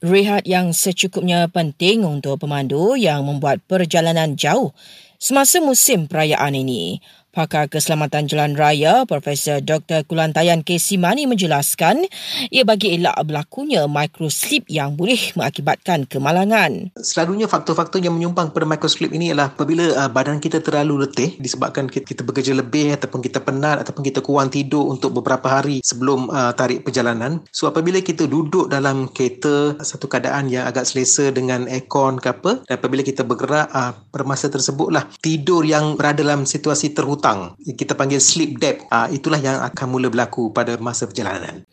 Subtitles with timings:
[0.00, 4.72] Rehat yang secukupnya penting untuk pemandu yang membuat perjalanan jauh
[5.20, 7.04] semasa musim perayaan ini.
[7.30, 10.02] Pakar Keselamatan Jalan Raya Profesor Dr.
[10.02, 10.82] Kulantayan K.
[10.82, 12.02] Simani menjelaskan
[12.50, 16.90] ia bagi elak berlakunya microslip yang boleh mengakibatkan kemalangan.
[16.98, 21.86] Selalunya faktor-faktor yang menyumbang pada microslip ini ialah apabila uh, badan kita terlalu letih disebabkan
[21.86, 26.50] kita, bekerja lebih ataupun kita penat ataupun kita kurang tidur untuk beberapa hari sebelum uh,
[26.58, 27.46] tarik perjalanan.
[27.54, 32.66] So apabila kita duduk dalam kereta satu keadaan yang agak selesa dengan aircon ke apa
[32.66, 37.52] dan apabila kita bergerak uh, pada masa tersebutlah tidur yang berada dalam situasi terhutang hutang
[37.76, 41.68] kita panggil sleep debt uh, itulah yang akan mula berlaku pada masa perjalanan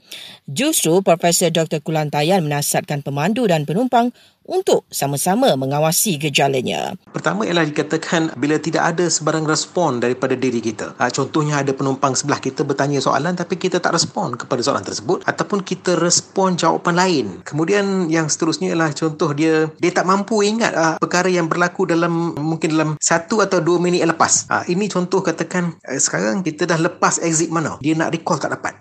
[0.47, 1.83] Justru Profesor Dr.
[1.83, 4.15] Kulantayan menasihatkan pemandu dan penumpang
[4.47, 6.95] untuk sama-sama mengawasi gejalanya.
[7.11, 10.95] Pertama ialah dikatakan bila tidak ada sebarang respon daripada diri kita.
[10.97, 15.21] Ha, contohnya ada penumpang sebelah kita bertanya soalan tapi kita tak respon kepada soalan tersebut
[15.27, 17.25] ataupun kita respon jawapan lain.
[17.43, 22.33] Kemudian yang seterusnya ialah contoh dia dia tak mampu ingat ha, perkara yang berlaku dalam
[22.39, 24.47] mungkin dalam satu atau dua minit lepas.
[24.47, 27.75] Ha, ini contoh katakan eh, sekarang kita dah lepas exit mana.
[27.83, 28.79] Dia nak recall tak dapat.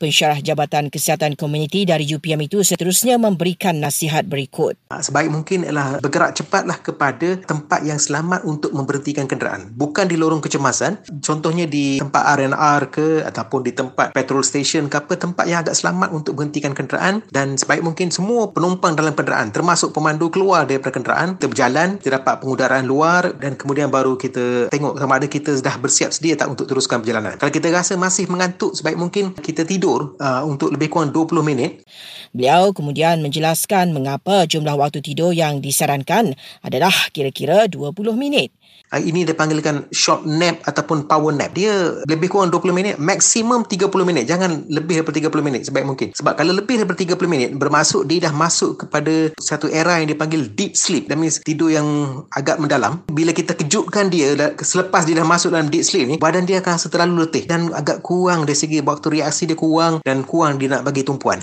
[0.00, 4.80] Pensyarah Jabatan Kesihatan Komuniti dari UPM itu seterusnya memberikan nasihat berikut.
[4.88, 9.68] Sebaik mungkin ialah bergerak cepatlah kepada tempat yang selamat untuk memberhentikan kenderaan.
[9.76, 11.04] Bukan di lorong kecemasan.
[11.20, 15.76] Contohnya di tempat R&R ke ataupun di tempat petrol station ke apa tempat yang agak
[15.76, 20.96] selamat untuk berhentikan kenderaan dan sebaik mungkin semua penumpang dalam kenderaan termasuk pemandu keluar daripada
[20.96, 25.60] kenderaan kita berjalan kita dapat pengudaraan luar dan kemudian baru kita tengok sama ada kita
[25.60, 27.36] dah bersiap sedia tak untuk teruskan perjalanan.
[27.36, 31.42] Kalau kita rasa masih mengantuk sebaik mungkin kita tidur tidur uh, untuk lebih kurang 20
[31.42, 31.82] minit.
[32.30, 38.54] Beliau kemudian menjelaskan mengapa jumlah waktu tidur yang disarankan adalah kira-kira 20 minit.
[38.90, 41.54] Ini dipanggilkan short nap ataupun power nap.
[41.54, 44.30] Dia lebih kurang 20 minit, maksimum 30 minit.
[44.30, 46.08] Jangan lebih daripada 30 minit sebaik mungkin.
[46.14, 50.46] Sebab kalau lebih daripada 30 minit, bermaksud dia dah masuk kepada satu era yang dipanggil
[50.54, 51.10] deep sleep.
[51.10, 51.86] That means tidur yang
[52.34, 53.02] agak mendalam.
[53.10, 56.78] Bila kita kejutkan dia, selepas dia dah masuk dalam deep sleep ni, badan dia akan
[56.78, 60.66] rasa terlalu letih dan agak kurang dari segi waktu reaksi dia kurang dan kurang dia
[60.66, 61.42] nak bagi tumpuan.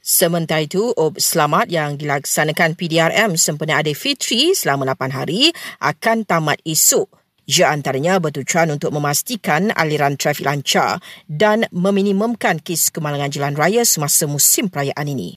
[0.00, 7.20] Sementara itu, ob selamat yang dilaksanakan PDRM sempena Fitri selama 8 hari akan tamat esok.
[7.44, 14.24] Ia antaranya bertujuan untuk memastikan aliran trafik lancar dan meminimumkan kes kemalangan jalan raya semasa
[14.24, 15.28] musim perayaan ini.